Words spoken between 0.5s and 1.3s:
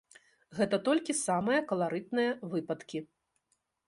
Гэта толькі